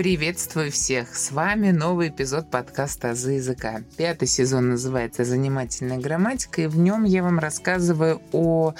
[0.00, 1.14] Приветствую всех!
[1.14, 3.82] С вами новый эпизод подкаста «Азы языка».
[3.98, 8.72] Пятый сезон называется «Занимательная грамматика», и в нем я вам рассказываю о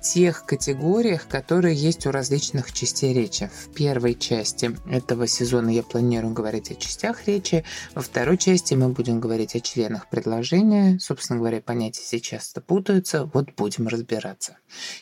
[0.00, 3.50] тех категориях, которые есть у различных частей речи.
[3.52, 7.64] В первой части этого сезона я планирую говорить о частях речи,
[7.94, 10.98] во второй части мы будем говорить о членах предложения.
[10.98, 14.56] Собственно говоря, понятия сейчас путаются, вот будем разбираться.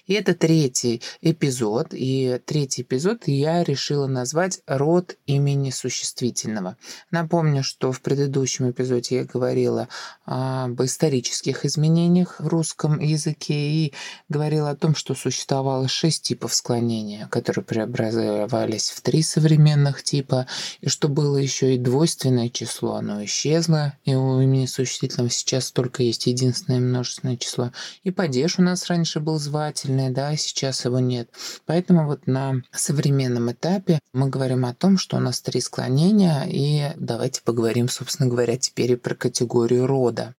[0.06, 6.76] И это третий эпизод, и третий эпизод я решила назвать «Род имени существительного.
[7.10, 9.88] Напомню, что в предыдущем эпизоде я говорила
[10.24, 13.94] об исторических изменениях в русском языке и
[14.28, 20.46] говорила о том, что существовало шесть типов склонения, которые преобразовались в три современных типа,
[20.80, 26.02] и что было еще и двойственное число, оно исчезло, и у имени существительного сейчас только
[26.02, 27.72] есть единственное множественное число.
[28.04, 31.30] И падеж у нас раньше был звательный, да, а сейчас его нет.
[31.66, 36.92] Поэтому вот на современном этапе мы говорим о том, что у нас три склонения, и
[36.96, 40.34] давайте поговорим, собственно говоря, теперь и про категорию рода.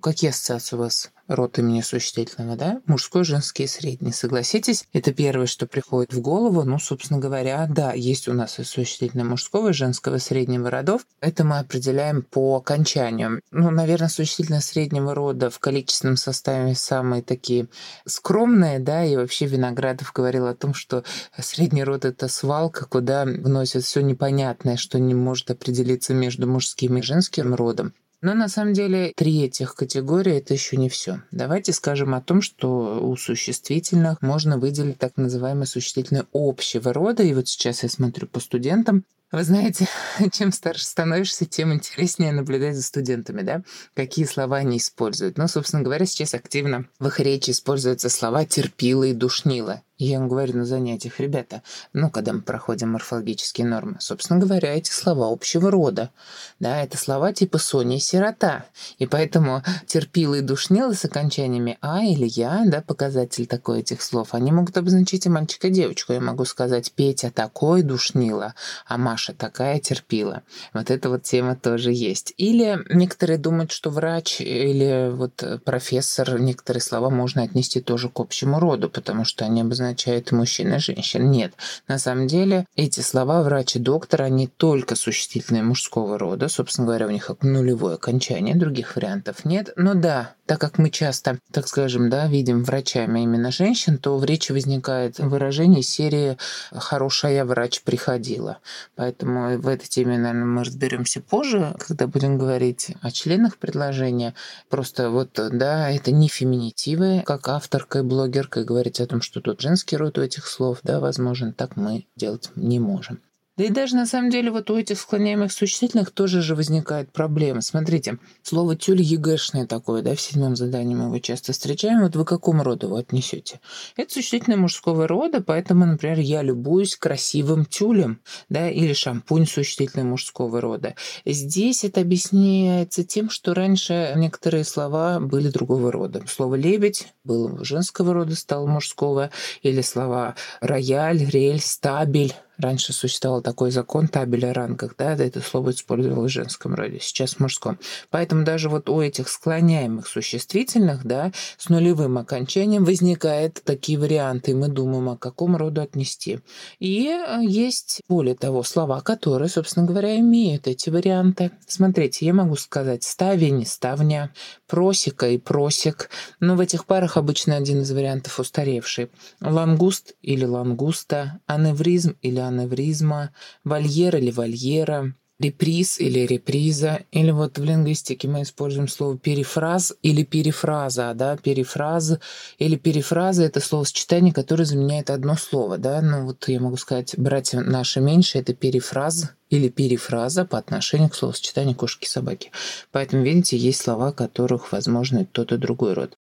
[0.00, 2.80] Какие ассоциации у вас род имени существительного, да?
[2.86, 4.12] Мужской, женский и средний.
[4.12, 6.62] Согласитесь, это первое, что приходит в голову.
[6.64, 11.06] Ну, собственно говоря, да, есть у нас и существительное мужского, и женского, и среднего родов.
[11.20, 13.40] Это мы определяем по окончанию.
[13.50, 17.68] Ну, наверное, существительное среднего рода в количественном составе самые такие
[18.06, 21.04] скромные, да, и вообще Виноградов говорил о том, что
[21.38, 27.02] средний род— это свалка, куда вносят все непонятное, что не может определиться между мужским и
[27.02, 27.94] женским родом.
[28.22, 31.22] Но на самом деле три этих категории это еще не все.
[31.32, 37.24] Давайте скажем о том, что у существительных можно выделить так называемые существительные общего рода.
[37.24, 39.88] И вот сейчас я смотрю по студентам, вы знаете,
[40.32, 43.62] чем старше становишься, тем интереснее наблюдать за студентами, да?
[43.94, 45.38] Какие слова они используют.
[45.38, 49.82] Ну, собственно говоря, сейчас активно в их речи используются слова «терпила» и «душнила».
[50.02, 54.90] Я им говорю на занятиях, ребята, ну, когда мы проходим морфологические нормы, собственно говоря, эти
[54.90, 56.10] слова общего рода.
[56.58, 58.64] Да, это слова типа «Соня» и «сирота».
[58.98, 64.34] И поэтому «терпила» и «душнила» с окончаниями «а» или «я», да, показатель такой этих слов,
[64.34, 66.12] они могут обозначить и мальчика, и девочку.
[66.12, 68.56] Я могу сказать «Петя такой душнила»,
[68.86, 70.42] а Маша такая терпила.
[70.74, 72.34] Вот эта вот тема тоже есть.
[72.38, 78.58] Или некоторые думают, что врач или вот профессор, некоторые слова можно отнести тоже к общему
[78.58, 81.22] роду, потому что они обозначают означает мужчина, женщина.
[81.22, 81.52] Нет.
[81.86, 86.48] На самом деле эти слова врач и доктор, они только существительные мужского рода.
[86.48, 89.70] Собственно говоря, у них нулевое окончание, других вариантов нет.
[89.76, 94.24] Но да, так как мы часто, так скажем, да, видим врачами именно женщин, то в
[94.24, 96.36] речи возникает выражение серии
[96.72, 98.58] «хорошая врач приходила».
[98.96, 104.34] Поэтому в этой теме, наверное, мы разберемся позже, когда будем говорить о членах предложения.
[104.68, 109.60] Просто вот, да, это не феминитивы, как авторка и блогерка говорить о том, что тут
[109.60, 113.20] женский род у этих слов, да, возможен, так мы делать не можем.
[113.62, 117.60] Да и даже на самом деле вот у этих склоняемых существительных тоже же возникает проблема.
[117.60, 122.02] Смотрите, слово тюль ЕГЭшное такое, да, в седьмом задании мы его часто встречаем.
[122.02, 123.60] Вот вы к какому роду его отнесете?
[123.94, 128.18] Это существительное мужского рода, поэтому, например, я любуюсь красивым тюлем,
[128.48, 130.96] да, или шампунь существительное мужского рода.
[131.24, 136.24] Здесь это объясняется тем, что раньше некоторые слова были другого рода.
[136.26, 139.30] Слово лебедь было женского рода, стало мужского,
[139.62, 145.70] или слова рояль, рель, стабель Раньше существовал такой закон табеля о рангах, да, это слово
[145.70, 147.78] использовалось в женском роде, сейчас в мужском.
[148.10, 154.54] Поэтому даже вот у этих склоняемых существительных, да, с нулевым окончанием возникают такие варианты, и
[154.54, 156.40] мы думаем, о каком роду отнести.
[156.78, 161.52] И э, есть, более того, слова, которые, собственно говоря, имеют эти варианты.
[161.66, 164.32] Смотрите, я могу сказать ставень, ставня,
[164.68, 169.10] просека и просек, но в этих парах обычно один из вариантов устаревший.
[169.40, 173.30] Лангуст или лангуста, аневризм или аневризм аневризма,
[173.64, 180.22] вольер или вольера, реприз или реприза, или вот в лингвистике мы используем слово перефраз или
[180.22, 182.18] перефраза, да, перефраз
[182.58, 187.60] или перефраза– это словосочетание, которое заменяет одно слово, да, ну вот я могу сказать, братья
[187.60, 192.52] наши меньше– это перефраз или перефраза по отношению к словосочетанию кошки и собаки.
[192.92, 196.16] Поэтому, видите, есть слова, которых, возможно, тот и другой род.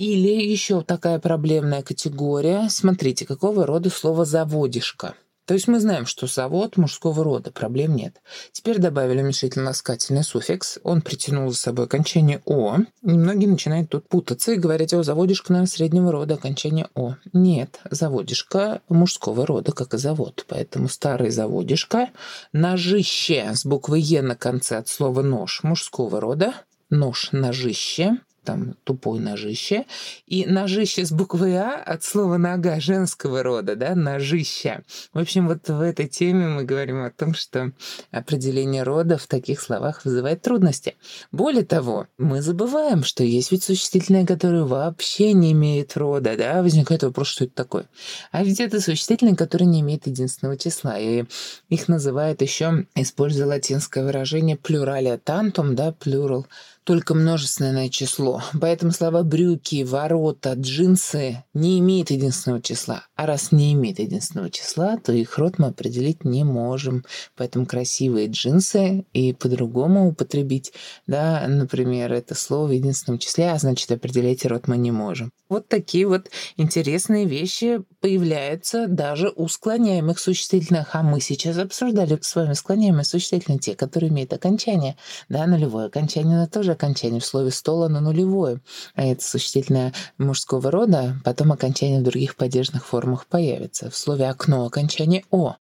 [0.00, 2.70] Или еще такая проблемная категория.
[2.70, 5.12] Смотрите, какого рода слово «заводишка».
[5.44, 8.22] То есть мы знаем, что завод мужского рода, проблем нет.
[8.50, 14.52] Теперь добавили уменьшительно-ласкательный суффикс, он притянул за собой окончание «о», и многие начинают тут путаться
[14.52, 17.16] и говорить, о, заводишка, наверное, среднего рода, окончание «о».
[17.34, 20.46] Нет, заводишка мужского рода, как и завод.
[20.48, 22.08] Поэтому старый заводишка,
[22.54, 26.54] ножище с буквой «е» на конце от слова «нож» мужского рода,
[26.88, 28.16] нож, ножище,
[28.50, 29.84] там тупой ножище.
[30.26, 34.82] И ножище с буквой А от слова нога женского рода, да, ножище.
[35.12, 37.72] В общем, вот в этой теме мы говорим о том, что
[38.10, 40.96] определение рода в таких словах вызывает трудности.
[41.30, 47.04] Более того, мы забываем, что есть ведь существительные, которые вообще не имеют рода, да, возникает
[47.04, 47.86] вопрос, что это такое.
[48.32, 51.24] А ведь это существительные, которые не имеют единственного числа, и
[51.68, 56.46] их называют еще, используя латинское выражение плюралия тантум, да, плюрал,
[56.84, 58.42] только множественное число.
[58.60, 63.04] Поэтому слова брюки, ворота, джинсы не имеют единственного числа.
[63.16, 67.04] А раз не имеет единственного числа, то их род мы определить не можем.
[67.36, 70.72] Поэтому красивые джинсы и по-другому употребить,
[71.06, 75.32] да, например, это слово в единственном числе, а значит определять род мы не можем.
[75.50, 80.94] Вот такие вот интересные вещи появляются даже у склоняемых существительных.
[80.94, 84.96] А мы сейчас обсуждали с вами склоняемые существительные, те, которые имеют окончание.
[85.28, 88.60] Да, нулевое окончание, но тоже окончание в слове «стола» на нулевое.
[88.94, 93.90] А это существительное мужского рода, потом окончание в других падежных формах появится.
[93.90, 95.56] В слове «окно» окончание «о».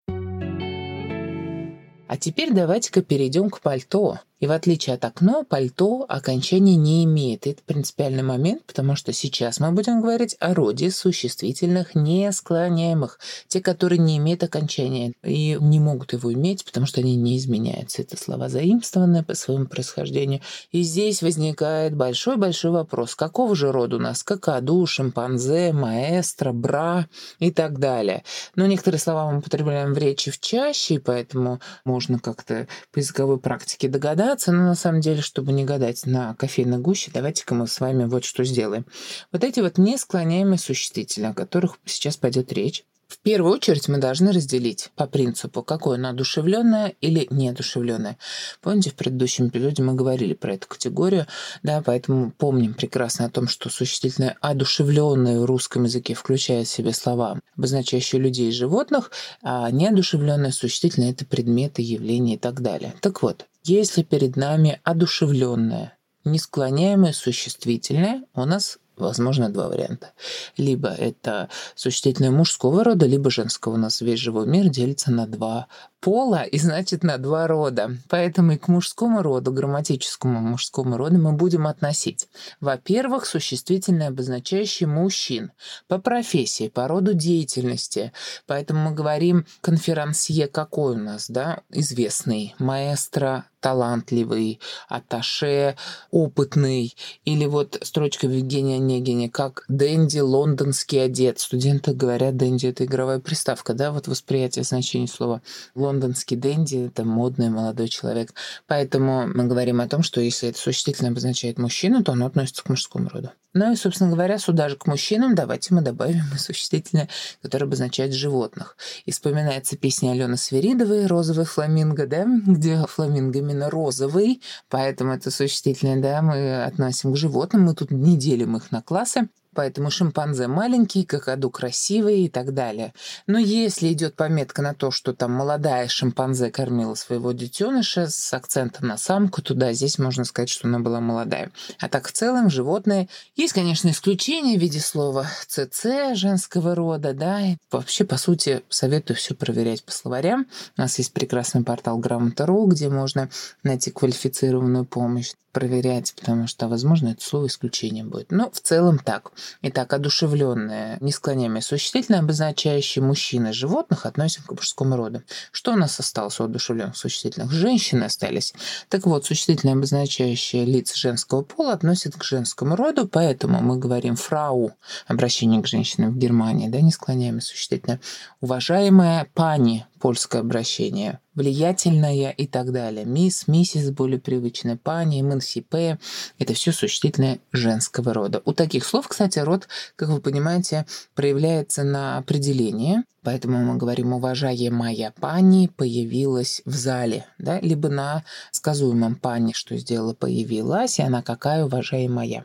[2.06, 4.20] А теперь давайте-ка перейдем к пальто.
[4.40, 7.46] И в отличие от окна, пальто окончания не имеет.
[7.46, 13.18] Это принципиальный момент, потому что сейчас мы будем говорить о роде существительных несклоняемых.
[13.48, 18.02] Те, которые не имеют окончания и не могут его иметь, потому что они не изменяются.
[18.02, 20.40] Это слова заимствованные по своему происхождению.
[20.72, 23.14] И здесь возникает большой-большой вопрос.
[23.14, 24.22] Какого же рода у нас?
[24.22, 27.06] Какаду, шимпанзе, маэстро, бра
[27.38, 28.24] и так далее.
[28.56, 33.88] Но некоторые слова мы употребляем в речи в чаще, поэтому можно как-то по языковой практике
[33.88, 37.78] догадаться, гадаться, но на самом деле, чтобы не гадать на кофейной гуще, давайте-ка мы с
[37.78, 38.86] вами вот что сделаем.
[39.32, 44.32] Вот эти вот несклоняемые существители, о которых сейчас пойдет речь, в первую очередь мы должны
[44.32, 48.16] разделить по принципу, какое оно одушевленное или неодушевленное.
[48.62, 51.26] Помните, в предыдущем эпизоде мы говорили про эту категорию,
[51.62, 56.94] да, поэтому помним прекрасно о том, что существительное одушевленное в русском языке включает в себе
[56.94, 59.10] слова, обозначающие людей и животных,
[59.42, 62.94] а неодушевленное существительное– это предметы, явления и так далее.
[63.02, 70.12] Так вот, если перед нами одушевленное, несклоняемое существительное, у нас Возможно, два варианта.
[70.56, 73.74] Либо это существительное мужского рода, либо женского.
[73.74, 75.66] У нас весь живой мир делится на два
[76.04, 77.96] пола и значит на два рода.
[78.10, 82.28] Поэтому и к мужскому роду, грамматическому мужскому роду мы будем относить.
[82.60, 85.50] Во-первых, существительное, обозначающее мужчин
[85.88, 88.12] по профессии, по роду деятельности.
[88.46, 94.60] Поэтому мы говорим конферансье какой у нас, да, известный, маэстро, талантливый,
[94.90, 95.76] аташе,
[96.10, 96.94] опытный.
[97.24, 101.40] Или вот строчка Евгения Онегине, как Дэнди лондонский одет.
[101.40, 105.40] Студенты говорят, Дэнди— это игровая приставка, да, вот восприятие значения слова.
[105.74, 108.34] Лондонский Дэнди— это модный молодой человек.
[108.66, 112.68] Поэтому мы говорим о том, что если это существительно обозначает мужчину, то оно относится к
[112.68, 113.30] мужскому роду.
[113.54, 117.08] Ну и, собственно говоря, сюда же к мужчинам давайте мы добавим и существительное,
[117.40, 118.76] которое обозначает животных.
[119.06, 126.02] И вспоминается песня Алены Сверидовой «Розовый фламинго», да, где фламинго именно розовый, поэтому это существительное,
[126.02, 129.28] да, мы относим к животным, мы тут не делим их на классы.
[129.54, 132.92] Поэтому шимпанзе маленький, какаду красивый и так далее.
[133.26, 138.88] Но если идет пометка на то, что там молодая шимпанзе кормила своего детеныша с акцентом
[138.88, 141.50] на самку, туда здесь можно сказать, что она была молодая.
[141.78, 143.08] А так в целом животные...
[143.36, 149.16] Есть, конечно, исключения в виде слова ЦЦ женского рода, да, и вообще, по сути, советую
[149.16, 150.46] все проверять по словарям.
[150.76, 153.28] У нас есть прекрасный портал Грамота.ру, где можно
[153.62, 158.30] найти квалифицированную помощь проверять, потому что, возможно, это слово исключением будет.
[158.32, 159.30] Но в целом так.
[159.62, 165.22] Итак, одушевленное, несклоняемое существительное, обозначающее мужчин и животных, относим к мужскому роду.
[165.52, 167.50] Что у нас осталось у одушевленных существительных?
[167.50, 168.54] Женщины остались.
[168.88, 174.72] Так вот, существительное, обозначающее лиц женского пола, относит к женскому роду, поэтому мы говорим фрау,
[175.06, 178.00] обращение к женщинам в Германии, да, несклоняемое существительное.
[178.40, 183.06] Уважаемая пани, польское обращение, влиятельная и так далее.
[183.06, 185.98] Мисс, миссис, более привычная, пани, эмансипе–
[186.38, 188.42] это все существительное женского рода.
[188.44, 190.84] У таких слов, кстати, род, как вы понимаете,
[191.14, 197.58] проявляется на определение, поэтому мы говорим «уважаемая пани появилась в зале», да?
[197.60, 202.44] либо на сказуемом пани, что сделала, появилась, и она какая уважаемая.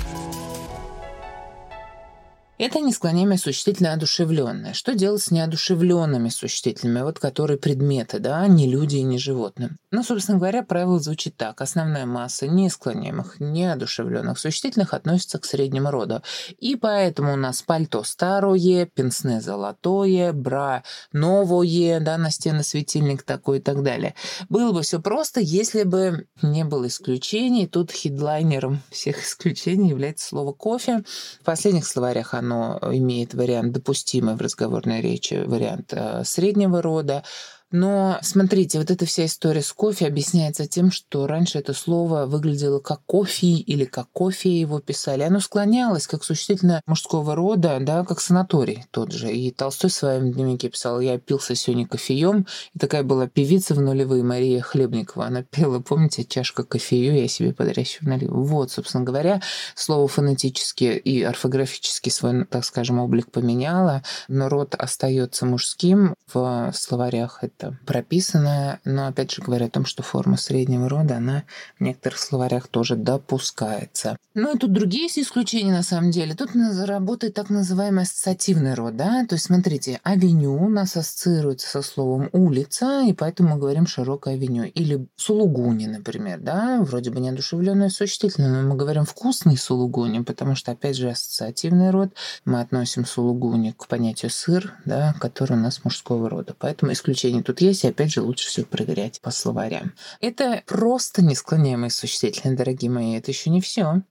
[2.61, 4.73] Это несклоняемое существительное одушевленное.
[4.73, 9.71] Что делать с неодушевленными существительными, вот которые предметы, да, не люди и не животные?
[9.89, 11.59] Ну, собственно говоря, правило звучит так.
[11.59, 16.21] Основная масса несклоняемых, неодушевленных существительных относится к среднему роду.
[16.59, 23.57] И поэтому у нас пальто старое, пенсне золотое, бра новое, да, на стены светильник такой
[23.57, 24.13] и так далее.
[24.49, 27.65] Было бы все просто, если бы не было исключений.
[27.65, 31.03] Тут хедлайнером всех исключений является слово «кофе».
[31.41, 37.23] В последних словарях оно оно имеет вариант допустимый в разговорной речи, вариант э, среднего рода,
[37.71, 42.79] но смотрите, вот эта вся история с кофе объясняется тем, что раньше это слово выглядело
[42.79, 45.23] как кофе или как кофе его писали.
[45.23, 49.31] Оно склонялось как существительное мужского рода, да, как санаторий тот же.
[49.31, 52.45] И Толстой в своем дневнике писал, я пился сегодня кофеем.
[52.73, 55.25] И такая была певица в нулевые, Мария Хлебникова.
[55.25, 58.33] Она пела, помните, чашка кофею я себе подрящую налил.
[58.33, 59.41] Вот, собственно говоря,
[59.75, 66.15] слово фонетически и орфографически свой, так скажем, облик поменяло, но род остается мужским.
[66.33, 71.43] В словарях это прописано, но опять же говоря о том, что форма среднего рода, она
[71.79, 74.17] в некоторых словарях тоже допускается.
[74.33, 76.35] Ну и тут другие есть исключения на самом деле.
[76.35, 81.81] Тут работает так называемый ассоциативный род, да, то есть смотрите, авеню у нас ассоциируется со
[81.81, 84.63] словом улица, и поэтому мы говорим широкая авеню.
[84.63, 90.71] Или сулугуни, например, да, вроде бы неодушевленное существительное, но мы говорим вкусный сулугуни, потому что,
[90.71, 92.13] опять же, ассоциативный род,
[92.45, 96.55] мы относим сулугуни к понятию сыр, да, который у нас мужского рода.
[96.57, 99.93] Поэтому исключение тут есть, и опять же лучше все проверять по словарям.
[100.21, 104.03] Это просто несклоняемые существительные, дорогие мои, это еще не все.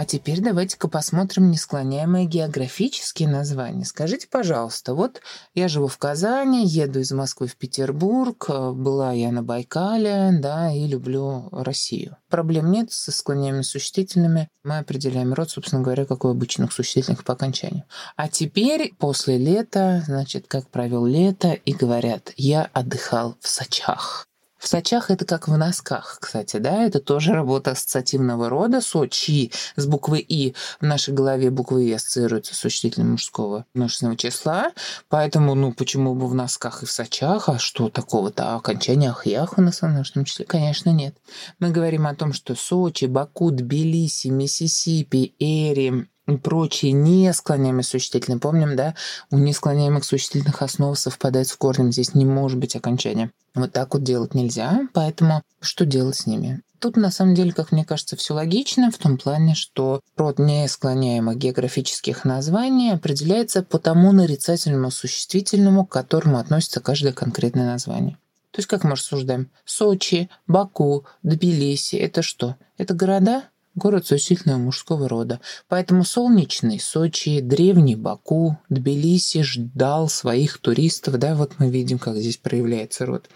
[0.00, 3.84] А теперь давайте-ка посмотрим несклоняемые географические названия.
[3.84, 5.20] Скажите, пожалуйста, вот
[5.52, 10.72] я живу в Казани, еду из Москвы в Петербург, э, была я на Байкале, да,
[10.72, 12.16] и люблю Россию.
[12.30, 14.48] Проблем нет со склоняемыми существительными.
[14.64, 17.84] Мы определяем род, собственно говоря, как у обычных существительных по окончанию.
[18.16, 24.29] А теперь, после лета, значит, как провел лето, и говорят, я отдыхал в Сочах.
[24.60, 28.82] В сочах это как в носках, кстати, да, это тоже работа ассоциативного рода.
[28.82, 34.72] Сочи с буквы «и» в нашей голове буквы «и» ассоциируются с существительным мужского множественного числа,
[35.08, 39.56] поэтому, ну, почему бы в носках и в сочах, а что такого-то, а окончание «ахьях»
[39.56, 40.44] у нас в множественном числе?
[40.44, 41.16] Конечно, нет.
[41.58, 48.40] Мы говорим о том, что Сочи, Баку, Тбилиси, Миссисипи, Эри, и прочие несклоняемые существительные.
[48.40, 48.94] Помним, да,
[49.30, 51.92] у несклоняемых существительных основ совпадает с корнем.
[51.92, 53.30] Здесь не может быть окончания.
[53.54, 56.62] Вот так вот делать нельзя, поэтому что делать с ними?
[56.78, 61.36] Тут, на самом деле, как мне кажется, все логично в том плане, что род несклоняемых
[61.36, 68.16] географических названий определяется по тому нарицательному существительному, к которому относится каждое конкретное название.
[68.50, 72.56] То есть, как мы рассуждаем, Сочи, Баку, Тбилиси– это что?
[72.78, 73.44] Это города?
[73.80, 75.40] Город существительного мужского рода.
[75.68, 81.18] Поэтому солнечный Сочи, древний Баку, Тбилиси ждал своих туристов.
[81.18, 83.28] Да, вот мы видим, как здесь проявляется род.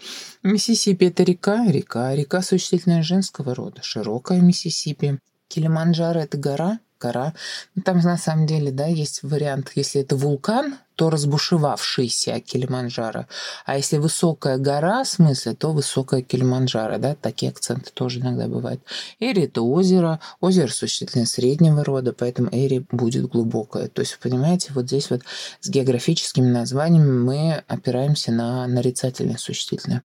[0.43, 5.19] Миссисипи– это река, река, река существительная женского рода, широкая Миссисипи.
[5.47, 7.33] Килиманджаро– это гора, гора.
[7.75, 13.25] Ну, там на самом деле, да, есть вариант, если это вулкан, то разбушевавшийся Килиманджаро.
[13.65, 18.81] А если высокая гора, в смысле, то высокая Килиманджаро, да, такие акценты тоже иногда бывают.
[19.19, 23.87] Эри– это озеро, озеро существительное среднего рода, поэтому Эри будет глубокое.
[23.87, 25.21] То есть, понимаете, вот здесь вот
[25.59, 30.01] с географическими названиями мы опираемся на нарицательное существительное.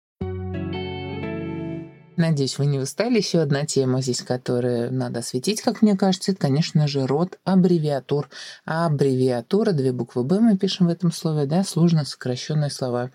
[2.21, 3.17] Надеюсь, вы не устали.
[3.17, 8.29] Еще одна тема здесь, которую надо осветить, как мне кажется, это, конечно же, род аббревиатур.
[8.67, 13.11] А аббревиатура, две буквы «Б» мы пишем в этом слове, да, сложно сокращенные слова.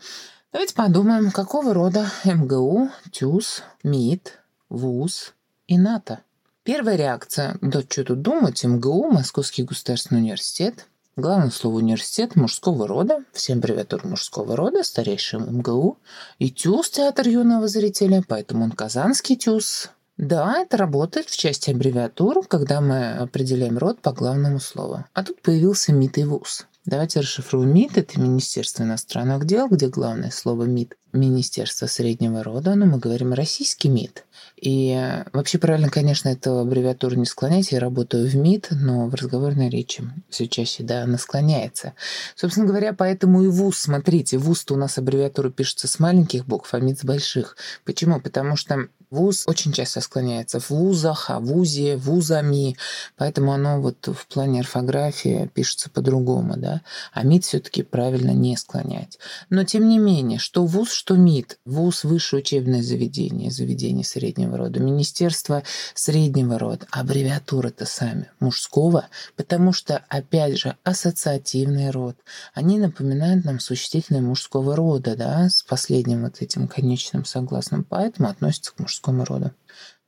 [0.52, 5.34] Давайте подумаем, какого рода МГУ, ТЮЗ, МИД, ВУЗ
[5.68, 6.22] и НАТО.
[6.64, 13.24] Первая реакция, да что тут думать, МГУ, Московский государственный университет– Главное слово университет мужского рода,
[13.32, 15.98] все аббревиатуры мужского рода, старейший МГУ,
[16.40, 19.92] и ТЮЗ, театр юного зрителя, поэтому он казанский ТЮЗ.
[20.18, 25.06] Да, это работает в части аббревиатур, когда мы определяем род по главному слову.
[25.14, 26.68] А тут появился МИД и ВУЗ.
[26.84, 27.98] Давайте расшифруем МИД.
[27.98, 33.90] Это Министерство иностранных дел, где главное слово МИД– Министерство среднего рода, но мы говорим российский
[33.90, 34.26] МИД.
[34.62, 34.98] И
[35.34, 37.72] вообще правильно, конечно, эту аббревиатуру не склонять.
[37.72, 41.94] Я работаю в МИД, но в разговорной речи все чаще, да, она склоняется.
[42.36, 46.80] Собственно говоря, поэтому и ВУЗ, смотрите, ВУЗ-то у нас аббревиатура пишется с маленьких букв, а
[46.80, 47.58] МИД с больших.
[47.84, 48.20] Почему?
[48.20, 52.76] Потому что ВУЗ очень часто склоняется в вузах, а ВУЗе, вузами,
[53.18, 56.82] поэтому оно вот в плане орфографии пишется по-другому, да,
[57.14, 59.20] а МИД все-таки правильно не склонять.
[59.50, 64.80] Но тем не менее, что ВУЗ, что МИД, ВУЗ, высшее учебное заведение, заведение среднего рода,
[64.80, 65.62] Министерство
[65.94, 72.16] среднего рода, аббревиатуры-то сами мужского, потому что, опять же, ассоциативный род,
[72.56, 78.74] они напоминают нам существительное мужского рода, да, с последним вот этим конечным согласным, поэтому относятся
[78.74, 79.52] к мужскому роду.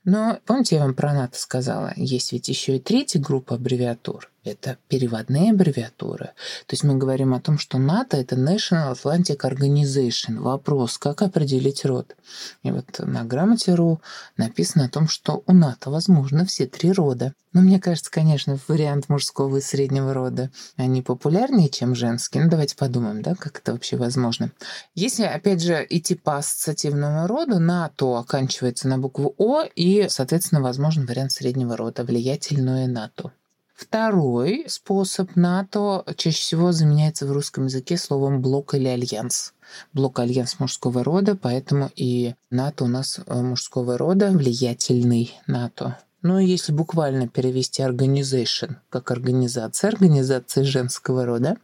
[0.04, 4.32] Но помните, я вам про НАТО сказала, есть ведь еще и третья группа аббревиатур.
[4.48, 6.32] Это переводные аббревиатуры.
[6.66, 10.40] То есть мы говорим о том, что НАТО— это National Atlantic Organization.
[10.40, 12.16] Вопрос, как определить род?
[12.64, 14.00] И вот на грамоте.ру
[14.38, 17.34] написано о том, что у НАТО возможно все три рода.
[17.54, 22.40] Но мне кажется, конечно, вариант мужского и среднего рода, они популярнее, чем женский.
[22.40, 24.52] Ну, давайте подумаем, да, как это вообще возможно.
[24.96, 31.06] Если, опять же, идти по ассоциативному роду, НАТО оканчивается на букву О, и, соответственно, возможен
[31.06, 33.32] вариант среднего рода, влиятельное НАТО.
[33.78, 39.54] Второй способ НАТО чаще всего заменяется в русском языке словом «блок» или «альянс».
[39.94, 46.00] Блок альянс мужского рода, поэтому и НАТО у нас э, мужского рода, влиятельный НАТО.
[46.28, 51.56] Ну, если буквально перевести organization как организация, организация женского рода,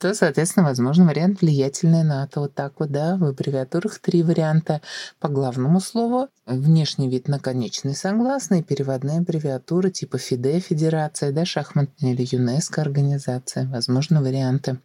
[0.00, 2.40] то, соответственно, возможно вариант влиятельная НАТО.
[2.40, 4.80] Вот так вот, да, в аббревиатурах три варианта
[5.20, 6.26] по главному слову.
[6.46, 13.68] Внешний вид на конечный согласный, переводные аббревиатуры типа ФИДЕ, Федерация, да, шахматная или ЮНЕСКО организация.
[13.68, 14.80] Возможно, варианты.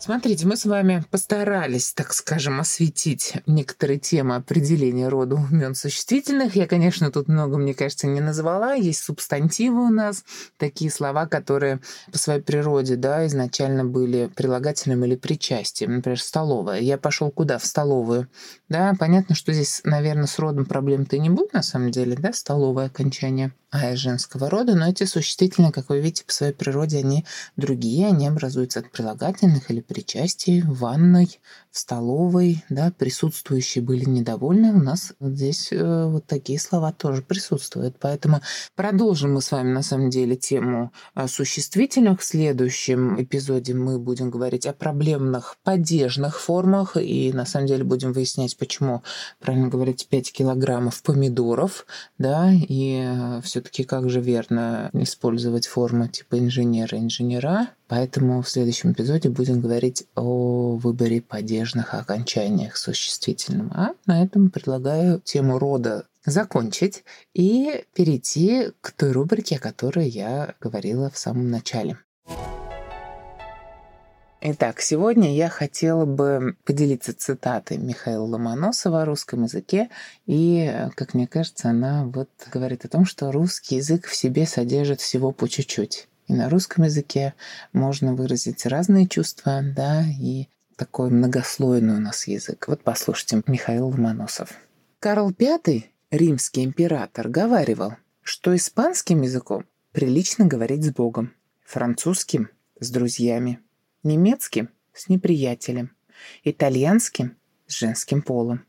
[0.00, 6.56] Смотрите, мы с вами постарались, так скажем, осветить некоторые темы определения рода имен существительных.
[6.56, 8.72] Я, конечно, тут много, мне кажется, не назвала.
[8.72, 10.24] Есть субстантивы у нас,
[10.56, 11.80] такие слова, которые
[12.10, 15.96] по своей природе, да, изначально были прилагательным или причастием.
[15.96, 16.80] Например, столовая.
[16.80, 17.58] Я пошел куда?
[17.58, 18.26] В столовую.
[18.70, 22.86] Да, понятно, что здесь, наверное, с родом проблем-то не будет, на самом деле, да, столовое
[22.86, 27.24] окончание а женского рода, но эти существительные, как вы видите, по своей природе они
[27.56, 31.38] другие, они образуются от прилагательных или причастий в ванной,
[31.70, 37.96] в столовой, да, присутствующие были недовольны, у нас здесь э, вот такие слова тоже присутствуют,
[38.00, 38.40] поэтому
[38.74, 42.20] продолжим мы с вами на самом деле тему э, существительных.
[42.20, 48.12] В следующем эпизоде мы будем говорить о проблемных падежных формах и на самом деле будем
[48.12, 49.04] выяснять, почему,
[49.38, 51.86] правильно говорить, 5 килограммов помидоров,
[52.18, 57.68] да, и э, все все-таки как же верно использовать форму типа инженера-инженера.
[57.90, 63.72] Поэтому в следующем эпизоде будем говорить о выборе падежных окончаниях существительным.
[63.74, 67.02] А на этом предлагаю тему рода закончить
[67.34, 71.98] и перейти к той рубрике, о которой я говорила в самом начале.
[74.40, 79.90] Итак, сегодня я хотела бы поделиться цитатой Михаила Ломоносова о русском языке.
[80.26, 85.00] И, как мне кажется, она вот говорит о том, что русский язык в себе содержит
[85.00, 86.06] всего по чуть-чуть.
[86.30, 87.34] И на русском языке
[87.72, 92.68] можно выразить разные чувства, да, и такой многослойный у нас язык.
[92.68, 94.54] Вот послушайте, Михаил Ломоносов.
[95.00, 103.58] Карл V, римский император, говаривал, что испанским языком прилично говорить с Богом, французским– с друзьями,
[104.04, 105.96] немецким– с неприятелем,
[106.44, 108.64] итальянским– с женским полом.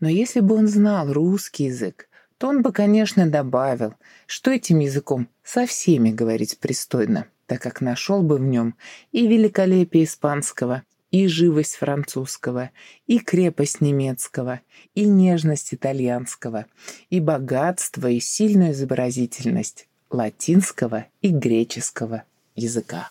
[0.00, 3.94] Но если бы он знал русский язык, то он бы, конечно, добавил,
[4.26, 8.74] что этим языком со всеми говорить пристойно, так как нашел бы в нем
[9.12, 12.70] и великолепие испанского, и живость французского,
[13.06, 14.60] и крепость немецкого,
[14.94, 16.66] и нежность итальянского,
[17.10, 23.10] и богатство и сильную изобразительность латинского и греческого языка.